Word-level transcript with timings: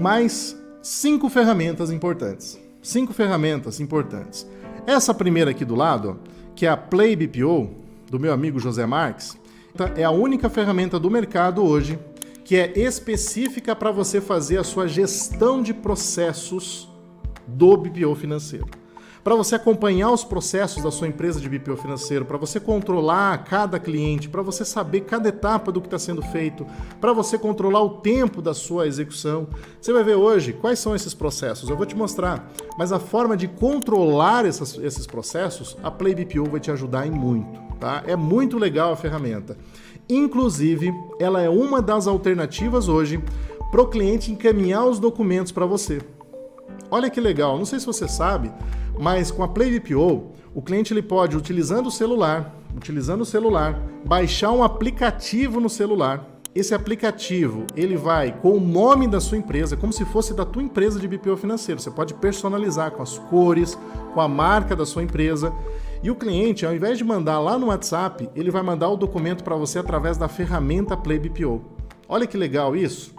mais 0.00 0.56
cinco 0.82 1.28
ferramentas 1.28 1.90
importantes. 1.90 2.58
Cinco 2.82 3.12
ferramentas 3.12 3.78
importantes. 3.80 4.46
Essa 4.86 5.12
primeira 5.12 5.50
aqui 5.50 5.64
do 5.64 5.74
lado, 5.74 6.18
que 6.56 6.64
é 6.64 6.70
a 6.70 6.76
Play 6.76 7.14
BPO, 7.14 7.70
do 8.10 8.18
meu 8.18 8.32
amigo 8.32 8.58
José 8.58 8.86
Marques, 8.86 9.38
é 9.94 10.02
a 10.02 10.10
única 10.10 10.48
ferramenta 10.48 10.98
do 10.98 11.10
mercado 11.10 11.62
hoje 11.62 11.98
que 12.44 12.56
é 12.56 12.72
específica 12.76 13.76
para 13.76 13.92
você 13.92 14.20
fazer 14.20 14.58
a 14.58 14.64
sua 14.64 14.88
gestão 14.88 15.62
de 15.62 15.72
processos 15.72 16.88
do 17.46 17.76
BPO 17.76 18.16
financeiro 18.16 18.79
para 19.22 19.34
você 19.34 19.54
acompanhar 19.54 20.10
os 20.10 20.24
processos 20.24 20.82
da 20.82 20.90
sua 20.90 21.08
empresa 21.08 21.40
de 21.40 21.48
BPO 21.48 21.76
financeiro, 21.76 22.24
para 22.24 22.38
você 22.38 22.58
controlar 22.58 23.44
cada 23.44 23.78
cliente, 23.78 24.28
para 24.28 24.42
você 24.42 24.64
saber 24.64 25.02
cada 25.02 25.28
etapa 25.28 25.70
do 25.70 25.80
que 25.80 25.86
está 25.86 25.98
sendo 25.98 26.22
feito, 26.22 26.66
para 27.00 27.12
você 27.12 27.38
controlar 27.38 27.82
o 27.82 27.98
tempo 28.00 28.40
da 28.40 28.54
sua 28.54 28.86
execução. 28.86 29.48
Você 29.80 29.92
vai 29.92 30.02
ver 30.02 30.14
hoje 30.14 30.52
quais 30.52 30.78
são 30.78 30.94
esses 30.94 31.14
processos, 31.14 31.68
eu 31.68 31.76
vou 31.76 31.86
te 31.86 31.96
mostrar, 31.96 32.50
mas 32.78 32.92
a 32.92 32.98
forma 32.98 33.36
de 33.36 33.46
controlar 33.46 34.46
essas, 34.46 34.78
esses 34.78 35.06
processos, 35.06 35.76
a 35.82 35.90
Play 35.90 36.14
BPO 36.14 36.50
vai 36.50 36.60
te 36.60 36.70
ajudar 36.70 37.06
em 37.06 37.10
muito. 37.10 37.60
Tá? 37.78 38.02
É 38.06 38.14
muito 38.14 38.58
legal 38.58 38.92
a 38.92 38.96
ferramenta. 38.96 39.56
Inclusive, 40.08 40.92
ela 41.18 41.40
é 41.40 41.48
uma 41.48 41.80
das 41.80 42.06
alternativas 42.06 42.88
hoje 42.88 43.22
para 43.70 43.80
o 43.80 43.86
cliente 43.86 44.32
encaminhar 44.32 44.84
os 44.84 44.98
documentos 44.98 45.52
para 45.52 45.64
você. 45.64 46.00
Olha 46.90 47.08
que 47.08 47.20
legal, 47.20 47.56
não 47.56 47.64
sei 47.64 47.78
se 47.78 47.86
você 47.86 48.08
sabe, 48.08 48.52
mas 49.00 49.30
com 49.30 49.42
a 49.42 49.48
Play 49.48 49.78
VPO, 49.78 50.32
o 50.54 50.60
cliente 50.60 50.92
ele 50.92 51.00
pode, 51.00 51.34
utilizando 51.34 51.86
o 51.86 51.90
celular, 51.90 52.54
utilizando 52.76 53.22
o 53.22 53.24
celular, 53.24 53.80
baixar 54.04 54.52
um 54.52 54.62
aplicativo 54.62 55.58
no 55.58 55.70
celular. 55.70 56.26
Esse 56.54 56.74
aplicativo, 56.74 57.64
ele 57.74 57.96
vai 57.96 58.36
com 58.38 58.52
o 58.52 58.60
nome 58.60 59.08
da 59.08 59.18
sua 59.18 59.38
empresa, 59.38 59.76
como 59.76 59.92
se 59.92 60.04
fosse 60.04 60.34
da 60.34 60.44
tua 60.44 60.62
empresa 60.62 61.00
de 61.00 61.08
BPO 61.08 61.36
financeiro. 61.38 61.80
Você 61.80 61.90
pode 61.90 62.12
personalizar 62.14 62.90
com 62.90 63.02
as 63.02 63.18
cores, 63.18 63.78
com 64.12 64.20
a 64.20 64.28
marca 64.28 64.76
da 64.76 64.84
sua 64.84 65.02
empresa. 65.02 65.50
E 66.02 66.10
o 66.10 66.16
cliente, 66.16 66.66
ao 66.66 66.74
invés 66.74 66.98
de 66.98 67.04
mandar 67.04 67.38
lá 67.40 67.58
no 67.58 67.68
WhatsApp, 67.68 68.28
ele 68.34 68.50
vai 68.50 68.62
mandar 68.62 68.90
o 68.90 68.96
documento 68.96 69.42
para 69.42 69.56
você 69.56 69.78
através 69.78 70.18
da 70.18 70.28
ferramenta 70.28 70.96
Play 70.96 71.18
BPO. 71.18 71.62
Olha 72.06 72.26
que 72.26 72.36
legal 72.36 72.76
isso. 72.76 73.14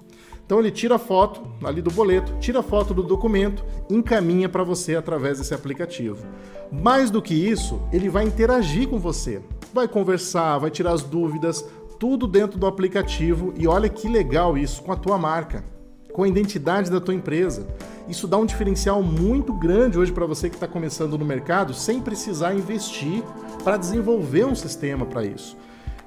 Então 0.51 0.59
ele 0.59 0.69
tira 0.69 0.95
a 0.95 0.99
foto 0.99 1.41
ali 1.63 1.81
do 1.81 1.89
boleto, 1.89 2.35
tira 2.41 2.59
a 2.59 2.61
foto 2.61 2.93
do 2.93 3.03
documento, 3.03 3.63
encaminha 3.89 4.49
para 4.49 4.65
você 4.65 4.97
através 4.97 5.37
desse 5.37 5.53
aplicativo. 5.53 6.25
Mais 6.69 7.09
do 7.09 7.21
que 7.21 7.33
isso, 7.33 7.81
ele 7.89 8.09
vai 8.09 8.25
interagir 8.25 8.89
com 8.89 8.99
você, 8.99 9.41
vai 9.73 9.87
conversar, 9.87 10.57
vai 10.57 10.69
tirar 10.69 10.91
as 10.91 11.03
dúvidas, 11.03 11.65
tudo 11.97 12.27
dentro 12.27 12.59
do 12.59 12.67
aplicativo 12.67 13.53
e 13.57 13.65
olha 13.65 13.87
que 13.87 14.09
legal 14.09 14.57
isso 14.57 14.83
com 14.83 14.91
a 14.91 14.97
tua 14.97 15.17
marca, 15.17 15.63
com 16.11 16.23
a 16.23 16.27
identidade 16.27 16.91
da 16.91 16.99
tua 16.99 17.13
empresa. 17.13 17.65
Isso 18.09 18.27
dá 18.27 18.35
um 18.35 18.45
diferencial 18.45 19.01
muito 19.01 19.53
grande 19.53 19.97
hoje 19.97 20.11
para 20.11 20.25
você 20.25 20.49
que 20.49 20.55
está 20.57 20.67
começando 20.67 21.17
no 21.17 21.23
mercado 21.23 21.73
sem 21.73 22.01
precisar 22.01 22.53
investir 22.53 23.23
para 23.63 23.77
desenvolver 23.77 24.43
um 24.43 24.55
sistema 24.55 25.05
para 25.05 25.23
isso. 25.23 25.55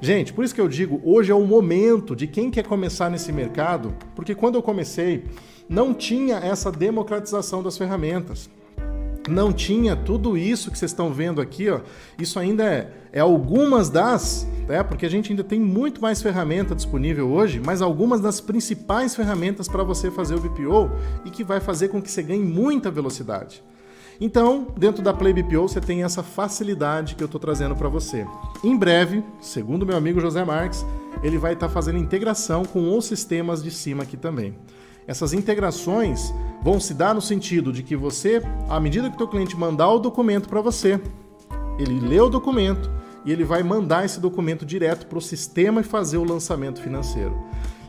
Gente, 0.05 0.34
por 0.34 0.44
isso 0.44 0.55
que 0.55 0.60
eu 0.60 0.69
digo, 0.69 1.00
hoje 1.02 1.33
é 1.33 1.34
o 1.34 1.47
momento 1.47 2.14
de 2.14 2.27
quem 2.27 2.50
quer 2.50 2.66
começar 2.66 3.08
nesse 3.08 3.33
mercado, 3.33 3.94
porque 4.14 4.34
quando 4.34 4.56
eu 4.56 4.62
comecei, 4.62 5.24
não 5.66 5.94
tinha 5.94 6.36
essa 6.36 6.70
democratização 6.70 7.62
das 7.62 7.78
ferramentas. 7.78 8.50
Não 9.27 9.50
tinha 9.50 9.96
tudo 9.96 10.36
isso 10.36 10.70
que 10.70 10.78
vocês 10.78 10.91
estão 10.91 11.11
vendo 11.11 11.41
aqui, 11.41 11.70
ó. 11.70 11.80
Isso 12.19 12.38
ainda 12.38 12.64
é, 12.64 12.91
é 13.14 13.20
algumas 13.20 13.88
das, 13.88 14.46
né? 14.69 14.83
Porque 14.83 15.06
a 15.06 15.08
gente 15.08 15.33
ainda 15.33 15.42
tem 15.42 15.58
muito 15.58 16.02
mais 16.02 16.20
ferramenta 16.20 16.74
disponível 16.74 17.30
hoje, 17.30 17.58
mas 17.64 17.80
algumas 17.80 18.20
das 18.20 18.42
principais 18.42 19.16
ferramentas 19.16 19.68
para 19.68 19.83
você 19.83 20.11
fazer 20.11 20.34
o 20.34 20.39
BPO 20.39 20.91
e 21.24 21.30
que 21.30 21.42
vai 21.42 21.61
fazer 21.61 21.89
com 21.89 22.02
que 22.02 22.11
você 22.11 22.22
ganhe 22.22 22.44
muita 22.44 22.91
velocidade. 22.91 23.64
Então, 24.20 24.69
dentro 24.77 25.03
da 25.03 25.12
Play 25.12 25.33
BPO, 25.33 25.69
você 25.69 25.81
tem 25.81 26.05
essa 26.05 26.23
facilidade 26.23 27.14
que 27.14 27.23
eu 27.23 27.27
estou 27.27 27.41
trazendo 27.41 27.75
para 27.75 27.89
você. 27.89 28.27
Em 28.63 28.77
breve, 28.77 29.25
segundo 29.41 29.85
meu 29.85 29.97
amigo 29.97 30.20
José 30.20 30.45
Marques, 30.45 30.85
ele 31.23 31.39
vai 31.39 31.55
estar 31.55 31.69
tá 31.69 31.73
fazendo 31.73 31.98
integração 31.98 32.64
com 32.64 32.97
os 32.97 33.07
sistemas 33.07 33.63
de 33.63 33.70
cima 33.70 34.05
aqui 34.05 34.17
também. 34.17 34.55
Essas 35.07 35.33
integrações 35.33 36.33
vão 36.63 36.80
se 36.80 36.95
dar 36.95 37.14
no 37.14 37.20
sentido 37.20 37.73
de 37.73 37.83
que 37.83 37.97
você, 37.97 38.42
à 38.69 38.80
medida 38.80 39.08
que 39.08 39.17
o 39.17 39.19
teu 39.19 39.29
cliente 39.29 39.57
mandar 39.57 39.91
o 39.91 39.98
documento 39.98 40.48
para 40.48 40.61
você, 40.61 41.01
ele 41.79 42.01
lê 42.01 42.20
o 42.20 42.30
documento 42.30 42.91
e 43.24 43.33
ele 43.33 43.45
vai 43.45 43.63
mandar 43.63 44.05
esse 44.05 44.20
documento 44.20 44.64
direto 44.64 45.07
para 45.07 45.19
o 45.19 45.23
sistema 45.23 45.80
e 45.80 45.85
fazer 45.85 46.19
o 46.19 46.24
lançamento 46.24 46.80
financeiro. 46.80 47.36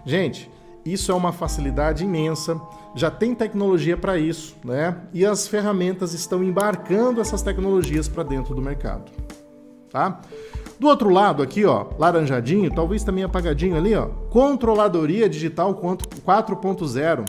Gente, 0.06 0.50
isso 0.86 1.12
é 1.12 1.16
uma 1.16 1.32
facilidade 1.32 2.04
imensa, 2.04 2.62
já 2.94 3.10
tem 3.10 3.34
tecnologia 3.34 3.98
para 3.98 4.20
isso, 4.20 4.56
né? 4.64 4.96
E 5.12 5.26
as 5.26 5.48
ferramentas 5.48 6.14
estão 6.14 6.44
embarcando 6.44 7.20
essas 7.20 7.42
tecnologias 7.42 8.08
para 8.08 8.22
dentro 8.22 8.54
do 8.54 8.62
mercado, 8.62 9.12
tá? 9.92 10.22
Do 10.80 10.88
outro 10.88 11.10
lado 11.10 11.42
aqui, 11.42 11.66
ó, 11.66 11.88
laranjadinho, 11.98 12.70
talvez 12.70 13.04
também 13.04 13.24
apagadinho 13.24 13.76
ali, 13.76 13.96
ó, 13.96 14.08
controladoria 14.30 15.28
digital 15.28 15.74
4.0. 15.74 17.26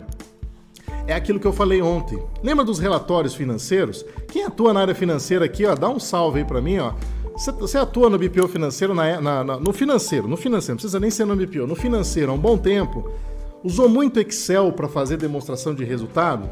É 1.07 1.13
aquilo 1.13 1.39
que 1.39 1.47
eu 1.47 1.53
falei 1.53 1.81
ontem. 1.81 2.21
Lembra 2.43 2.65
dos 2.65 2.79
relatórios 2.79 3.33
financeiros? 3.33 4.05
Quem 4.27 4.43
atua 4.43 4.73
na 4.73 4.81
área 4.81 4.93
financeira 4.93 5.45
aqui, 5.45 5.65
ó, 5.65 5.73
dá 5.73 5.89
um 5.89 5.99
salve 5.99 6.39
aí 6.39 6.45
para 6.45 6.61
mim, 6.61 6.77
ó. 6.79 6.93
Você 7.37 7.77
atua 7.77 8.09
no 8.09 8.17
BPO 8.17 8.47
financeiro, 8.47 8.93
na, 8.93 9.21
na, 9.21 9.43
na, 9.43 9.59
no 9.59 9.71
financeiro, 9.71 10.27
no 10.27 10.35
financeiro, 10.35 10.73
não 10.73 10.77
precisa 10.77 10.99
nem 10.99 11.09
ser 11.09 11.25
no 11.25 11.35
BPO, 11.35 11.67
no 11.67 11.75
financeiro 11.75 12.31
há 12.31 12.35
um 12.35 12.39
bom 12.39 12.57
tempo. 12.57 13.09
Usou 13.63 13.89
muito 13.89 14.19
Excel 14.19 14.71
para 14.71 14.87
fazer 14.87 15.17
demonstração 15.17 15.73
de 15.73 15.83
resultado? 15.83 16.47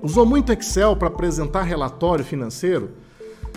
Usou 0.00 0.24
muito 0.24 0.52
Excel 0.52 0.94
para 0.94 1.08
apresentar 1.08 1.62
relatório 1.62 2.24
financeiro? 2.24 2.92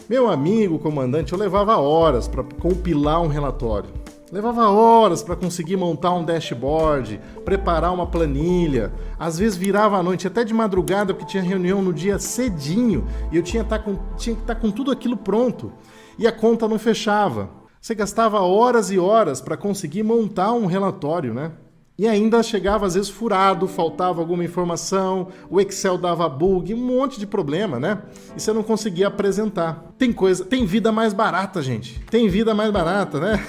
Meu 0.09 0.27
amigo 0.27 0.79
comandante, 0.79 1.31
eu 1.31 1.37
levava 1.37 1.77
horas 1.77 2.27
para 2.27 2.43
compilar 2.43 3.21
um 3.21 3.27
relatório. 3.27 3.91
Levava 4.31 4.69
horas 4.69 5.21
para 5.21 5.35
conseguir 5.35 5.77
montar 5.77 6.13
um 6.13 6.25
dashboard, 6.25 7.21
preparar 7.45 7.93
uma 7.93 8.07
planilha. 8.07 8.91
Às 9.19 9.37
vezes 9.37 9.55
virava 9.55 9.97
à 9.97 10.03
noite, 10.03 10.25
até 10.25 10.43
de 10.43 10.53
madrugada, 10.53 11.13
porque 11.13 11.29
tinha 11.29 11.43
reunião 11.43 11.83
no 11.83 11.93
dia 11.93 12.17
cedinho 12.17 13.05
e 13.31 13.37
eu 13.37 13.43
tinha, 13.43 13.63
tá 13.63 13.77
com, 13.77 13.97
tinha 14.17 14.35
que 14.35 14.41
estar 14.41 14.55
tá 14.55 14.61
com 14.61 14.71
tudo 14.71 14.89
aquilo 14.89 15.15
pronto. 15.15 15.71
E 16.17 16.25
a 16.25 16.31
conta 16.31 16.67
não 16.67 16.79
fechava. 16.79 17.51
Você 17.79 17.93
gastava 17.93 18.39
horas 18.39 18.89
e 18.89 18.97
horas 18.97 19.41
para 19.41 19.55
conseguir 19.55 20.01
montar 20.01 20.53
um 20.53 20.65
relatório, 20.65 21.35
né? 21.35 21.51
E 21.99 22.07
ainda 22.07 22.41
chegava 22.41 22.85
às 22.85 22.93
vezes 22.93 23.09
furado, 23.09 23.67
faltava 23.67 24.21
alguma 24.21 24.41
informação, 24.41 25.27
o 25.49 25.59
Excel 25.59 25.97
dava 25.97 26.29
bug, 26.29 26.73
um 26.73 26.77
monte 26.77 27.19
de 27.19 27.27
problema, 27.27 27.77
né? 27.77 28.01
E 28.37 28.39
você 28.39 28.53
não 28.53 28.63
conseguia 28.63 29.07
apresentar. 29.07 29.83
Tem 29.97 30.13
coisa, 30.13 30.45
tem 30.45 30.65
vida 30.65 30.93
mais 30.93 31.13
barata, 31.13 31.61
gente. 31.61 31.99
Tem 32.09 32.29
vida 32.29 32.53
mais 32.53 32.71
barata, 32.71 33.19
né? 33.19 33.45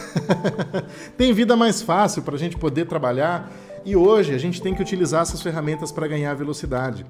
tem 1.17 1.33
vida 1.33 1.55
mais 1.55 1.81
fácil 1.81 2.23
para 2.23 2.35
a 2.35 2.39
gente 2.39 2.57
poder 2.57 2.87
trabalhar. 2.87 3.49
E 3.85 3.95
hoje 3.95 4.35
a 4.35 4.39
gente 4.39 4.61
tem 4.61 4.75
que 4.75 4.83
utilizar 4.83 5.23
essas 5.23 5.41
ferramentas 5.41 5.93
para 5.93 6.09
ganhar 6.09 6.35
velocidade. 6.35 7.07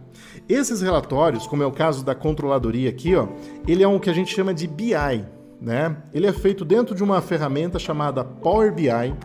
Esses 0.47 0.83
relatórios, 0.83 1.47
como 1.47 1.63
é 1.63 1.67
o 1.67 1.73
caso 1.73 2.05
da 2.05 2.15
controladoria 2.15 2.91
aqui, 2.91 3.17
ó, 3.17 3.29
ele 3.67 3.83
é 3.83 3.89
um 3.89 3.99
que 3.99 4.11
a 4.11 4.15
gente 4.15 4.31
chama 4.35 4.53
de 4.53 4.67
BI, 4.67 5.25
né? 5.59 5.97
Ele 6.13 6.27
é 6.27 6.33
feito 6.35 6.67
dentro 6.67 6.95
de 6.95 7.03
uma 7.03 7.23
ferramenta 7.23 7.79
chamada 7.79 8.23
Power 8.23 8.75
BI 8.75 9.17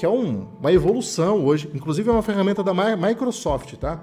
que 0.00 0.06
é 0.06 0.08
um, 0.08 0.46
uma 0.58 0.72
evolução 0.72 1.44
hoje, 1.44 1.70
inclusive 1.74 2.08
é 2.08 2.12
uma 2.12 2.22
ferramenta 2.22 2.64
da 2.64 2.72
Microsoft, 2.72 3.74
tá? 3.74 4.02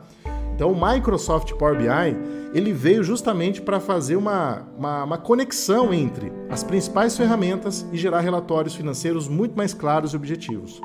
Então 0.53 0.71
o 0.71 0.79
Microsoft 0.79 1.53
Power 1.53 1.75
BI 1.75 2.53
ele 2.53 2.71
veio 2.71 3.03
justamente 3.03 3.63
para 3.63 3.79
fazer 3.79 4.15
uma, 4.15 4.61
uma, 4.77 5.03
uma, 5.05 5.17
conexão 5.17 5.91
entre 5.91 6.31
as 6.51 6.63
principais 6.63 7.17
ferramentas 7.17 7.83
e 7.91 7.97
gerar 7.97 8.19
relatórios 8.19 8.75
financeiros 8.75 9.27
muito 9.27 9.57
mais 9.57 9.73
claros 9.73 10.13
e 10.13 10.15
objetivos. 10.15 10.79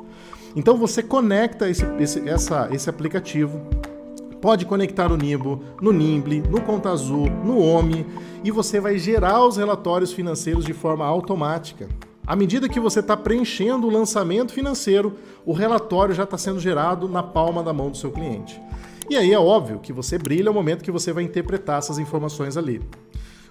Então 0.55 0.75
você 0.77 1.03
conecta 1.03 1.69
esse, 1.69 1.85
esse, 1.99 2.27
essa, 2.27 2.67
esse 2.71 2.89
aplicativo, 2.89 3.61
pode 4.41 4.65
conectar 4.65 5.09
no 5.09 5.15
Nibo, 5.15 5.61
no 5.79 5.93
Nimble, 5.93 6.41
no 6.49 6.59
Conta 6.59 6.89
Azul, 6.89 7.29
no 7.29 7.59
OMI 7.59 8.03
e 8.43 8.49
você 8.49 8.79
vai 8.79 8.97
gerar 8.97 9.45
os 9.45 9.57
relatórios 9.57 10.11
financeiros 10.11 10.65
de 10.65 10.73
forma 10.73 11.05
automática. 11.05 11.87
À 12.25 12.37
medida 12.37 12.69
que 12.69 12.79
você 12.79 13.01
está 13.01 13.17
preenchendo 13.17 13.85
o 13.85 13.89
lançamento 13.89 14.53
financeiro, 14.53 15.17
o 15.45 15.51
relatório 15.51 16.15
já 16.15 16.23
está 16.23 16.37
sendo 16.37 16.57
gerado 16.57 17.09
na 17.09 17.21
palma 17.21 17.61
da 17.61 17.73
mão 17.73 17.89
do 17.89 17.97
seu 17.97 18.11
cliente. 18.11 18.61
E 19.09 19.17
aí 19.17 19.33
é 19.33 19.39
óbvio 19.39 19.79
que 19.79 19.91
você 19.91 20.17
brilha 20.17 20.45
no 20.45 20.53
momento 20.53 20.85
que 20.85 20.91
você 20.91 21.11
vai 21.11 21.25
interpretar 21.25 21.79
essas 21.79 21.99
informações 21.99 22.55
ali. 22.55 22.81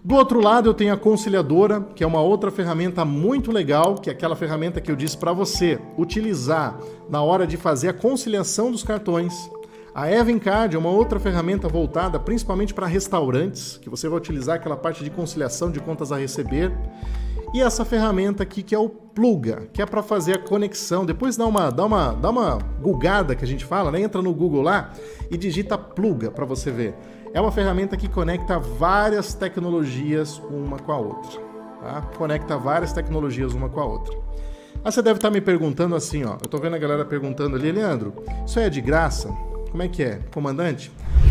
Do 0.03 0.15
outro 0.15 0.41
lado, 0.41 0.71
eu 0.71 0.75
tenho 0.75 0.93
a 0.93 0.97
conciliadora, 0.97 1.83
que 1.95 2.03
é 2.03 2.07
uma 2.07 2.23
outra 2.23 2.51
ferramenta 2.51 3.05
muito 3.05 3.53
legal, 3.53 3.97
que 3.97 4.09
é 4.09 4.13
aquela 4.13 4.35
ferramenta 4.35 4.81
que 4.81 4.91
eu 4.91 4.97
disse 4.97 5.19
para 5.19 5.35
você 5.35 5.79
utilizar 5.99 6.77
na 7.11 7.23
hora 7.23 7.47
de 7.47 7.59
fazer 7.59 7.91
a 7.91 7.93
conciliação 7.93 8.73
dos 8.73 8.83
cartões. 8.83 9.51
A 9.95 10.11
Evencard 10.11 10.75
é 10.75 10.79
uma 10.79 10.89
outra 10.89 11.21
ferramenta 11.21 11.69
voltada 11.69 12.19
principalmente 12.19 12.73
para 12.73 12.87
restaurantes, 12.87 13.77
que 13.77 13.91
você 13.91 14.09
vai 14.09 14.19
utilizar 14.19 14.57
aquela 14.57 14.77
parte 14.77 15.05
de 15.05 15.11
conciliação 15.11 15.71
de 15.71 15.79
contas 15.79 16.11
a 16.11 16.17
receber. 16.17 16.73
E 17.53 17.61
essa 17.61 17.85
ferramenta 17.85 18.43
aqui 18.43 18.63
que 18.63 18.75
é 18.75 18.79
o 18.79 18.89
Pluga, 18.89 19.69
que 19.73 19.83
é 19.83 19.87
para 19.87 20.03
fazer 20.03 20.35
a 20.35 20.39
conexão. 20.39 21.05
Depois 21.05 21.37
dá 21.37 21.47
uma, 21.47 21.71
dá 21.71 21.85
uma, 21.85 22.13
dá 22.13 22.31
uma 22.31 22.59
gugada 22.81 23.35
que 23.35 23.45
a 23.45 23.49
gente 23.49 23.65
fala, 23.65 23.91
né? 23.91 24.01
Entra 24.01 24.23
no 24.23 24.33
Google 24.33 24.63
lá 24.63 24.93
e 25.31 25.37
digita 25.37 25.77
Pluga 25.77 26.31
para 26.31 26.47
você 26.47 26.71
ver. 26.71 26.95
É 27.35 27.41
uma 27.41 27.53
ferramenta 27.53 27.97
que 27.97 28.09
conecta 28.09 28.59
várias 28.59 29.35
tecnologias 29.35 30.39
uma 30.51 30.79
com 30.79 30.93
a 30.93 30.99
outra. 30.99 31.41
Tá? 31.81 32.03
Conecta 32.17 32.57
várias 32.57 32.93
tecnologias 32.93 33.53
uma 33.53 33.69
com 33.69 33.81
a 33.81 33.85
outra. 33.85 34.17
Ah, 34.85 34.91
você 34.91 35.03
deve 35.03 35.19
estar 35.19 35.31
me 35.31 35.41
perguntando 35.41 35.95
assim, 35.95 36.25
ó. 36.25 36.35
Eu 36.35 36.49
tô 36.49 36.59
vendo 36.59 36.75
a 36.75 36.79
galera 36.79 37.05
perguntando 37.05 37.57
ali, 37.57 37.71
Leandro, 37.71 38.15
isso 38.47 38.59
é 38.59 38.69
de 38.69 38.81
graça? 38.81 39.29
Como 39.71 39.83
é 39.83 39.89
que 39.89 40.03
é? 40.03 40.21
Comandante, 40.33 40.91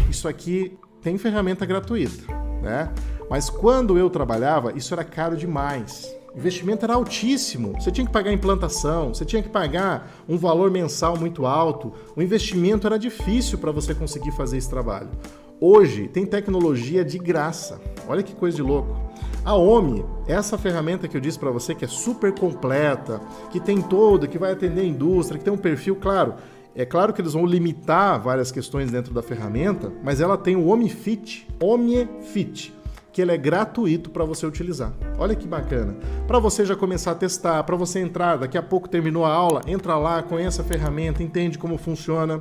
isso 0.09 0.27
aqui 0.27 0.77
tem 1.01 1.17
ferramenta 1.17 1.65
gratuita, 1.65 2.23
né? 2.61 2.91
Mas 3.29 3.49
quando 3.49 3.97
eu 3.97 4.09
trabalhava, 4.09 4.73
isso 4.73 4.93
era 4.93 5.03
caro 5.03 5.35
demais. 5.35 6.13
O 6.33 6.37
investimento 6.37 6.85
era 6.85 6.93
altíssimo. 6.93 7.73
Você 7.73 7.91
tinha 7.91 8.05
que 8.05 8.13
pagar 8.13 8.31
implantação, 8.31 9.13
você 9.13 9.25
tinha 9.25 9.43
que 9.43 9.49
pagar 9.49 10.11
um 10.27 10.37
valor 10.37 10.71
mensal 10.71 11.17
muito 11.17 11.45
alto. 11.45 11.91
O 12.15 12.21
investimento 12.21 12.87
era 12.87 12.97
difícil 12.97 13.57
para 13.57 13.71
você 13.71 13.93
conseguir 13.93 14.31
fazer 14.31 14.57
esse 14.57 14.69
trabalho. 14.69 15.09
Hoje 15.59 16.07
tem 16.07 16.25
tecnologia 16.25 17.03
de 17.03 17.19
graça. 17.19 17.79
Olha 18.07 18.23
que 18.23 18.33
coisa 18.33 18.55
de 18.55 18.63
louco. 18.63 18.95
A 19.43 19.55
OMI, 19.55 20.05
essa 20.27 20.57
ferramenta 20.57 21.07
que 21.07 21.17
eu 21.17 21.21
disse 21.21 21.37
para 21.37 21.51
você 21.51 21.75
que 21.75 21.83
é 21.83 21.87
super 21.87 22.31
completa, 22.33 23.19
que 23.51 23.59
tem 23.59 23.81
todo, 23.81 24.27
que 24.27 24.37
vai 24.37 24.53
atender 24.53 24.81
a 24.81 24.85
indústria, 24.85 25.37
que 25.37 25.43
tem 25.43 25.53
um 25.53 25.57
perfil 25.57 25.95
claro. 25.95 26.35
É 26.75 26.85
claro 26.85 27.13
que 27.13 27.21
eles 27.21 27.33
vão 27.33 27.45
limitar 27.45 28.21
várias 28.21 28.51
questões 28.51 28.91
dentro 28.91 29.13
da 29.13 29.21
ferramenta, 29.21 29.91
mas 30.03 30.21
ela 30.21 30.37
tem 30.37 30.55
o 30.55 30.67
OmniFit, 30.67 31.47
OmniFit 31.61 32.73
que 33.11 33.21
ele 33.21 33.31
é 33.31 33.37
gratuito 33.37 34.09
para 34.09 34.23
você 34.23 34.45
utilizar. 34.45 34.93
Olha 35.17 35.35
que 35.35 35.47
bacana. 35.47 35.95
Para 36.27 36.39
você 36.39 36.65
já 36.65 36.75
começar 36.75 37.11
a 37.11 37.15
testar, 37.15 37.63
para 37.63 37.75
você 37.75 37.99
entrar, 37.99 38.37
daqui 38.37 38.57
a 38.57 38.63
pouco 38.63 38.87
terminou 38.87 39.25
a 39.25 39.33
aula, 39.33 39.61
entra 39.67 39.97
lá, 39.97 40.23
conhece 40.23 40.61
a 40.61 40.63
ferramenta, 40.63 41.21
entende 41.21 41.57
como 41.57 41.77
funciona. 41.77 42.39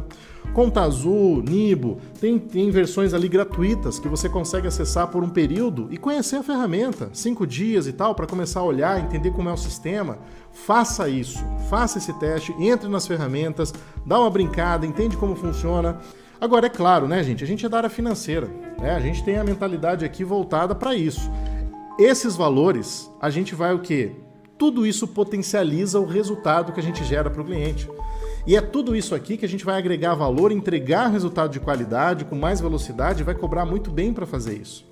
Conta 0.52 0.82
Azul, 0.82 1.43
Nibo, 1.43 1.99
tem, 2.20 2.38
tem 2.38 2.70
versões 2.70 3.14
ali 3.14 3.29
gratuitas 3.29 3.99
que 3.99 4.08
você 4.08 4.29
consegue 4.29 4.67
acessar 4.67 5.06
por 5.08 5.23
um 5.23 5.29
período 5.29 5.87
e 5.91 5.97
conhecer 5.97 6.37
a 6.37 6.43
ferramenta, 6.43 7.08
cinco 7.12 7.47
dias 7.47 7.87
e 7.87 7.93
tal, 7.93 8.14
para 8.14 8.26
começar 8.26 8.61
a 8.61 8.64
olhar, 8.64 9.00
entender 9.00 9.31
como 9.31 9.49
é 9.49 9.52
o 9.52 9.56
sistema. 9.56 10.19
Faça 10.52 11.08
isso, 11.08 11.38
faça 11.69 11.99
esse 11.99 12.12
teste, 12.14 12.52
entre 12.58 12.88
nas 12.88 13.06
ferramentas, 13.06 13.73
dá 14.05 14.19
uma 14.19 14.31
brincada, 14.31 14.85
entende 14.85 15.17
como 15.17 15.37
funciona. 15.37 15.99
Agora, 16.41 16.67
é 16.67 16.70
claro, 16.70 17.06
né, 17.06 17.23
gente? 17.23 17.44
A 17.44 17.47
gente 17.47 17.64
é 17.64 17.69
da 17.69 17.76
área 17.76 17.91
financeira, 17.91 18.49
né? 18.81 18.94
A 18.94 19.00
gente 19.00 19.23
tem 19.23 19.37
a 19.37 19.44
mentalidade 19.44 20.05
aqui 20.05 20.25
voltada 20.25 20.75
para 20.75 20.97
isso. 20.97 21.31
Esses 21.99 22.35
valores, 22.35 23.08
a 23.20 23.31
gente 23.31 23.55
vai 23.55 23.73
o 23.73 23.79
quê? 23.79 24.12
Tudo 24.58 24.87
isso 24.87 25.06
potencializa 25.06 26.00
o 26.00 26.06
resultado 26.06 26.73
que 26.73 26.81
a 26.81 26.82
gente 26.82 27.05
gera 27.05 27.31
para 27.31 27.41
o 27.41 27.44
cliente. 27.44 27.88
E 28.46 28.56
é 28.56 28.60
tudo 28.60 28.96
isso 28.96 29.14
aqui 29.14 29.37
que 29.37 29.44
a 29.44 29.48
gente 29.48 29.64
vai 29.64 29.78
agregar 29.78 30.14
valor, 30.14 30.50
entregar 30.50 31.08
resultado 31.08 31.52
de 31.52 31.60
qualidade, 31.60 32.25
com 32.25 32.34
mais 32.34 32.60
velocidade, 32.60 33.20
e 33.20 33.25
vai 33.25 33.34
cobrar 33.34 33.64
muito 33.64 33.90
bem 33.90 34.12
para 34.12 34.26
fazer 34.26 34.54
isso. 34.58 34.88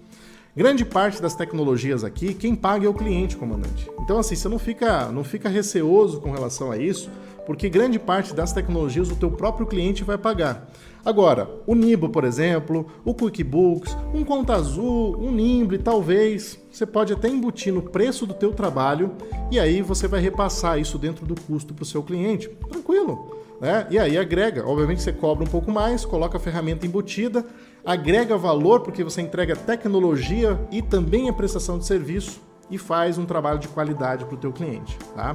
Grande 0.57 0.85
parte 0.85 1.23
das 1.23 1.35
tecnologias 1.35 2.03
aqui, 2.03 2.35
quem 2.35 2.55
paga 2.55 2.87
é 2.87 2.89
o 2.89 2.95
cliente, 2.95 3.37
comandante. 3.37 3.89
Então, 4.01 4.19
assim, 4.19 4.35
você 4.35 4.49
não 4.49 4.59
fica, 4.59 5.07
não 5.13 5.23
fica 5.23 5.49
receoso 5.49 6.21
com 6.21 6.31
relação 6.33 6.73
a 6.73 6.77
isso, 6.77 7.09
porque 7.49 7.71
grande 7.71 7.99
parte 7.99 8.35
das 8.35 8.53
tecnologias 8.53 9.11
o 9.11 9.17
teu 9.17 9.31
próprio 9.31 9.67
cliente 9.67 10.05
vai 10.05 10.19
pagar. 10.19 10.69
Agora, 11.03 11.49
o 11.67 11.75
Nibo, 11.75 12.11
por 12.11 12.25
exemplo, 12.25 12.87
o 13.07 13.15
QuickBooks, 13.15 13.97
um 14.13 14.23
Conta 14.23 14.53
Azul, 14.53 15.17
um 15.19 15.33
Nimble, 15.33 15.79
talvez, 15.79 16.61
você 16.71 16.85
pode 16.85 17.11
até 17.11 17.27
embutir 17.27 17.73
no 17.73 17.81
preço 17.81 18.27
do 18.27 18.35
teu 18.35 18.53
trabalho 18.53 19.13
e 19.51 19.59
aí 19.59 19.81
você 19.81 20.07
vai 20.07 20.21
repassar 20.21 20.79
isso 20.79 20.99
dentro 20.99 21.25
do 21.25 21.41
custo 21.41 21.73
para 21.73 21.85
o 21.85 21.87
seu 21.87 22.03
cliente. 22.03 22.51
Tranquilo. 22.69 23.39
Né? 23.59 23.87
E 23.89 23.99
aí 23.99 24.19
agrega, 24.19 24.69
obviamente 24.69 25.01
você 25.01 25.11
cobra 25.11 25.43
um 25.43 25.49
pouco 25.49 25.71
mais, 25.71 26.05
coloca 26.05 26.37
a 26.37 26.41
ferramenta 26.41 26.85
embutida, 26.85 27.47
agrega 27.83 28.37
valor 28.37 28.81
porque 28.81 29.03
você 29.03 29.23
entrega 29.23 29.57
tecnologia 29.57 30.61
e 30.71 30.83
também 30.83 31.31
a 31.31 31.33
prestação 31.33 31.79
de 31.79 31.87
serviço 31.87 32.43
e 32.71 32.77
faz 32.77 33.17
um 33.17 33.25
trabalho 33.25 33.59
de 33.59 33.69
qualidade 33.69 34.27
para 34.27 34.35
o 34.35 34.39
teu 34.39 34.53
cliente, 34.53 34.99
tá? 35.17 35.35